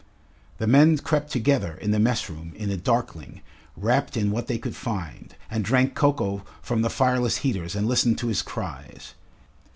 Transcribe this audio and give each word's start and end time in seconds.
The 0.57 0.65
men 0.65 0.97
crept 0.97 1.31
together 1.31 1.75
in 1.75 1.91
the 1.91 1.99
mess 1.99 2.27
room 2.27 2.53
in 2.55 2.69
the 2.69 2.75
darkling, 2.75 3.41
wrapped 3.77 4.17
in 4.17 4.31
what 4.31 4.47
they 4.47 4.57
could 4.57 4.75
find 4.75 5.35
and 5.47 5.63
drank 5.63 5.93
cocoa 5.93 6.43
from 6.63 6.81
the 6.81 6.89
fireless 6.89 7.37
heaters 7.45 7.75
and 7.75 7.85
listened 7.87 8.17
to 8.17 8.27
his 8.27 8.41
cries. 8.41 9.13